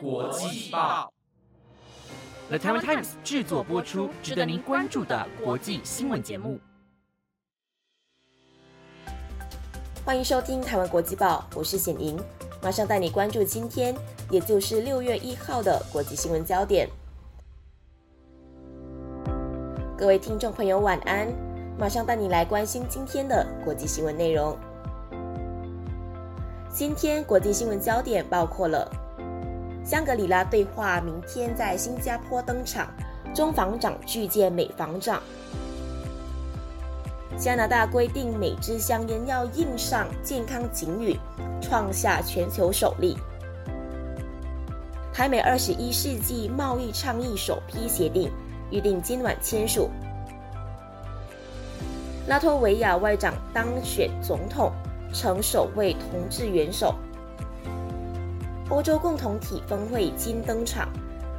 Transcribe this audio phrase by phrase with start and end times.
[0.00, 1.10] 国际报
[2.48, 6.58] ，The Taiwan Times 制作播出，值得您关注的国际新闻节目。
[10.04, 12.18] 欢迎收听台湾国际报，我是显莹，
[12.62, 13.94] 马上带你关注今天，
[14.30, 16.88] 也就是六月一号的国际新闻焦点。
[19.96, 21.28] 各位听众朋友，晚安！
[21.78, 24.56] 马上带你来关心今天的国际新闻内容。
[26.70, 28.90] 今天国际新闻焦点包括了
[29.86, 32.92] 香格里拉对话明天在新加坡登场，
[33.32, 35.20] 中防长拒见美防长；
[37.38, 41.16] 加拿大规定每支香烟要印上健康警语，
[41.62, 43.14] 创下全球首例；
[45.14, 48.28] 台美二十一世纪贸易倡议首批协定。
[48.72, 49.88] 预定今晚签署。
[52.26, 54.72] 拉脱维亚外长当选总统，
[55.14, 56.92] 成首位同志元首。
[58.68, 60.88] 欧洲共同体峰会今登场，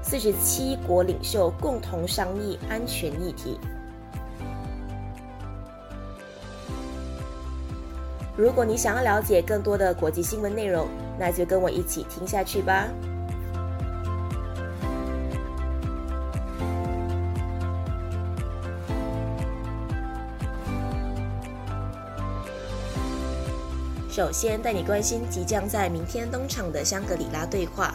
[0.01, 3.59] 四十七国领袖共同商议安全议题。
[8.37, 10.87] 如果你想要了解更多的国际新闻内容，
[11.19, 12.87] 那就跟我一起听下去吧。
[24.17, 27.93] 首先带你关心即将在明天登场的香格里拉对话。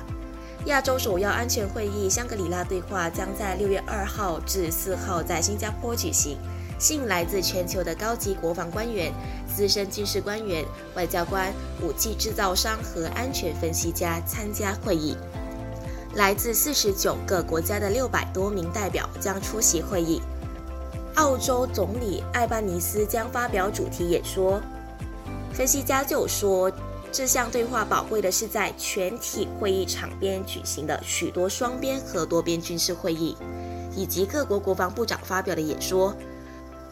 [0.67, 6.39] 亚洲首要安全会议香格里拉对话将在六月二号至四号在新加坡举行，
[6.79, 9.13] 吸引来自全球的高级国防官员、
[9.53, 15.17] 资深军事官员、外交官、武器制造商和安全分析家参加会议。
[16.15, 20.23] 来自四十九个国家的六百多名代表将出席会议。
[21.17, 24.63] 澳洲总理艾班尼斯将发表主题演说。
[25.53, 26.73] 分析家就说，
[27.13, 33.37] 这项对话宝贵的是在全体会议场边举行的许多双边和多边军事会议，
[33.95, 36.17] 以及各国国防部长发表的演说。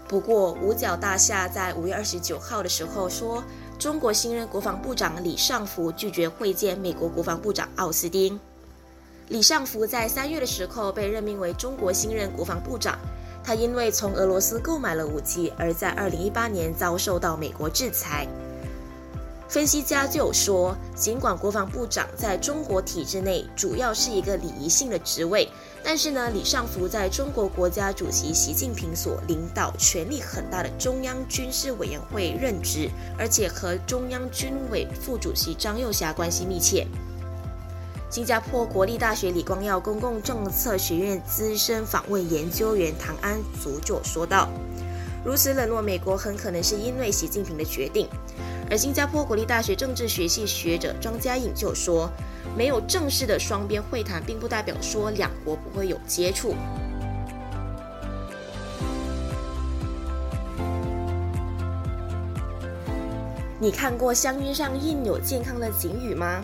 [0.06, 3.42] 不过，五角大厦在五月二十九号的时候说，
[3.78, 8.38] 中国新任国防部长李尚福拒绝会见美国国防部长奥斯汀。
[9.28, 12.98] 李尚福在三月的时候被任命为中国新任国防部长，
[13.42, 18.26] 他因为从俄罗斯购买了武器，而在二零一八年遭受到美国制裁。
[19.50, 25.48] 分析家就说，尽管国防部长在中国体制内主要是一个礼仪性的职位，
[25.82, 32.88] 但是呢，李尚福在中国国家主席习近平所领导、权力很大的中央军事委员会任职，
[33.18, 36.86] 而且和中央军委副主席张又侠关系密切。
[38.08, 44.48] 新加坡国立大学李光耀公共政策学院资深访问研究员唐安祖就说道
[45.26, 48.08] ：“如此冷落美国，很可能是因为习近平的决定。”
[48.70, 52.08] 而新加坡国立大学政治学系学者庄家颖就说
[52.56, 56.54] ：“没有正式的双边会谈，并不代表说两国不会有接触。”
[63.58, 66.40] 你看过香烟上印有健康的警语吗？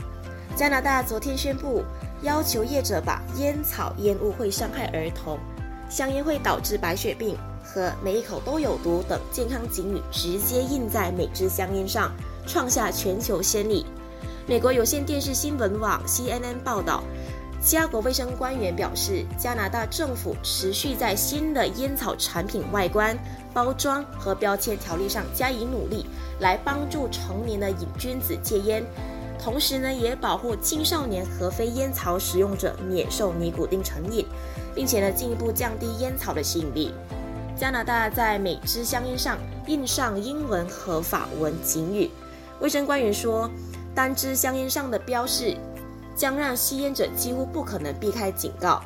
[0.56, 1.84] 加拿大昨天宣布，
[2.22, 5.38] 要求业者把烟草烟雾会伤害儿童、
[5.88, 7.36] 香烟会导致白血病。
[7.76, 12.10] 和每一口都有毒等健康警语直接印在每支香烟上，
[12.46, 13.84] 创下全球先例。
[14.46, 17.02] 美国有线电视新闻网 CNN 报道，
[17.62, 23.14] 加国卫生官员表示，加拿大政府持续在新的烟草产品外观、
[23.52, 26.06] 包装和标签条例上加以努力，
[26.40, 28.82] 来帮助成年的瘾君子戒烟，
[29.38, 34.24] 同时呢，也保护青少年和非烟草使用者免受尼古丁成瘾，
[34.74, 36.90] 并且呢，进一步降低烟草的吸引力。
[37.58, 42.10] 加拿大在每支香烟上印上英文和法文警语。
[42.60, 43.50] 卫生官员说，
[43.94, 45.56] 单支香烟上的标示
[46.14, 48.82] 将让吸烟者几乎不可能避开警告。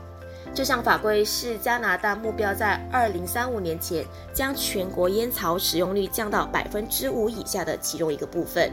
[0.55, 8.71] 这项法规是加拿大目标在二零三五年前将全国烟草使用率降到百分之五以下的其中一个部分。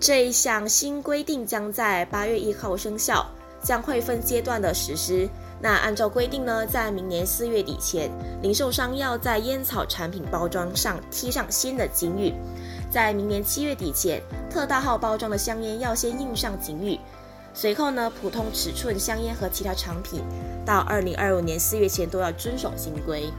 [0.00, 3.24] 这一项新规定将在八月一号生效，
[3.62, 5.28] 将会分阶段的实施。
[5.62, 8.10] 那按照规定呢，在明年四月底前，
[8.42, 12.32] 零售商要在烟草产品包装上贴上新的警语；
[12.90, 14.20] 在明年七月底前，
[14.50, 16.98] 特大号包装的香烟要先印上警语。
[17.54, 20.24] 随后呢，普通尺寸香烟和其他产品，
[20.66, 23.32] 到二零二五年四月前都要遵守新规。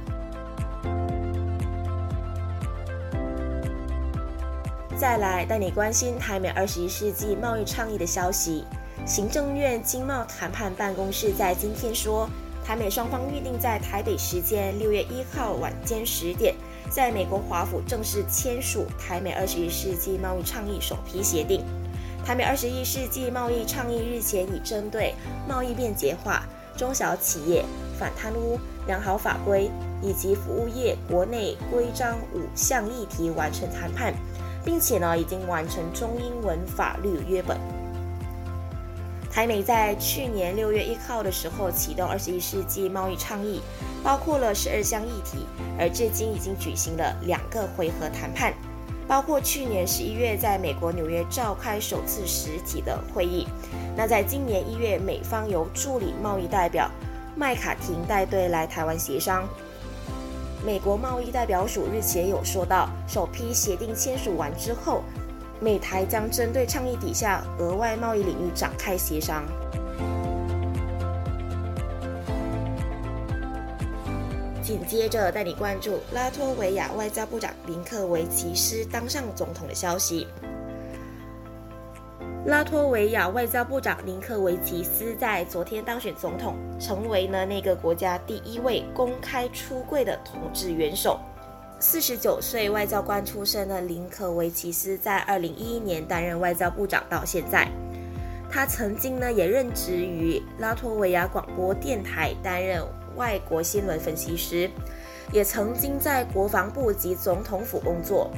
[4.96, 8.64] 再来带你关心台美二十一世纪贸易倡议的消息。
[9.06, 12.30] 行政院经贸谈判办公室在今天说，
[12.64, 16.56] 台美双方预定在台北时间六月一号晚间十点，
[16.90, 21.66] 在美国华府正式签署台美二十一世纪贸易倡议首批协定。
[22.26, 25.14] 台美二十一世纪贸易倡议日前已针对
[25.50, 26.46] 贸易便捷化、
[26.78, 27.66] 中小企业
[28.00, 28.58] 反贪污、
[28.88, 29.70] 良好法规
[30.02, 34.14] 以及服务业国内规章五项议题完成谈判，
[34.64, 37.60] 并且呢已经完成中英文法律约本。
[39.34, 43.60] 台美在去年六月一号的时候启动二十一世纪贸易倡议，
[44.04, 45.48] 包括了十二项议题，
[45.80, 48.54] 而至今已经举行了两个回合谈判，
[49.08, 53.48] 包括去年十一月在美国纽约召开首次实体的会议。
[53.98, 56.88] 那在今年一月，美方由助理贸易代表
[57.36, 59.50] 麦卡廷带队来台湾协商。
[60.64, 65.02] 美国贸易代表署日前有说到，首批协定签署完之后。
[65.64, 69.46] 美台将针对倡议底下额外贸易领域展开协商。
[74.62, 80.28] 紧接着带你关注拉脱维亚外交部长林克维奇斯当上总统的消息。
[82.46, 91.18] 拉脱维亚外交部长林克维奇斯在昨天当选总统，成为了那个国家第一位公开出柜的统治元首。
[91.84, 97.68] 四十九岁外交官出身的林可维奇斯，在二零一一年担任外交部长到现在。
[98.50, 102.82] 他曾经呢也任职于拉脱维亚广播电台，担任
[103.18, 104.72] 外国新闻分析师，
[105.34, 108.32] 也曾经在国防部及总统府工作。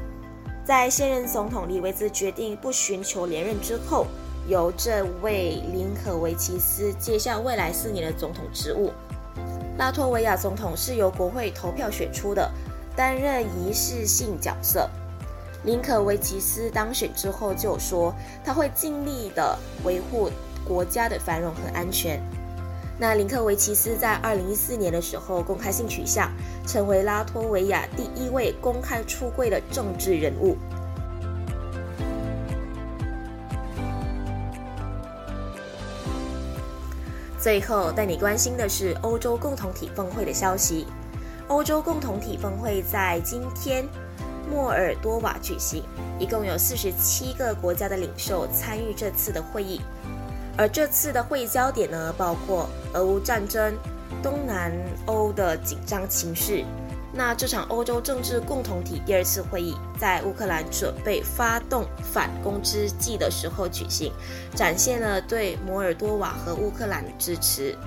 [0.66, 4.08] 在现任总统李维兹决定不寻求连任之后，
[4.48, 8.92] 由这位林可维奇斯接下未来四年的总统职务。
[9.78, 12.52] 拉脱维亚总统是由国会投票选出的。
[12.96, 14.90] 担任仪式性角色，
[15.64, 18.14] 林可维奇斯当选之后就说
[18.44, 20.30] 他会尽力的维护
[20.66, 22.22] 国家的繁荣和安全。
[22.98, 26.32] 那林克维奇斯在二零一四年的时候公开性取向，
[26.66, 30.56] 成为拉脱维亚第一位公开出柜的政治人物。
[37.38, 40.88] 最后带你关心的是欧洲共同体峰会的消息。
[41.48, 43.88] 欧洲共同体峰会在今天
[44.52, 45.84] 莫尔多瓦举行，
[46.18, 49.80] 一共有四十七个国家的领袖参与这次的会议。
[50.58, 53.76] 而这次的会议焦点呢，包括俄乌战争、
[54.24, 54.72] 东南
[55.06, 56.64] 欧的紧张情势。
[57.14, 64.12] 那这场欧洲政治共同体第二次会议在乌克兰准备发动反攻之际的时候举行，
[64.56, 67.78] 展现了对摩尔多瓦和乌克兰的支持。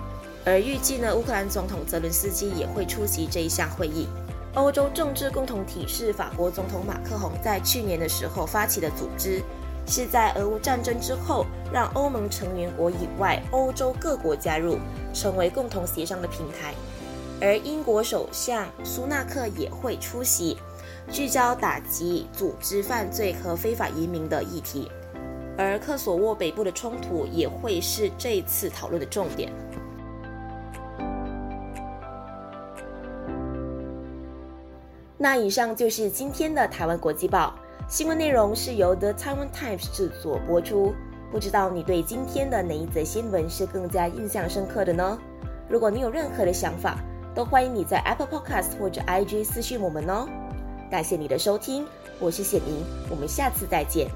[0.44, 4.08] 而预计呢，乌克兰总统泽伦斯基也会出席这一项会议。
[4.54, 9.42] 欧洲政治共同体是法国总统马克宏在去年的时候发起的组织，
[9.86, 14.78] 是在俄乌战争之后，让欧盟成员国以外欧洲各国加入，
[15.12, 16.74] 成为共同协商的平台。
[17.40, 20.56] 而英国首相苏纳克也会出席，
[21.10, 24.90] 聚焦打击组织犯罪和非法移民的议题。
[25.56, 29.52] 而科索沃北部的冲突也会是这次讨论的重点。
[35.20, 37.52] 那以上就是今天的台湾国际报
[37.88, 40.94] 新闻内容，是由 The Taiwan Times 制作播出。
[41.32, 45.18] 不知道你对今天的哪一则新闻是更加印象深刻的呢？
[45.68, 46.98] 如果你有任何的想法，
[47.34, 50.28] 都欢迎你在 Apple Podcast 或者 IG 私讯我们哦。
[50.90, 51.84] 感谢你的收听，
[52.20, 54.08] 我是显明，我们下次再见。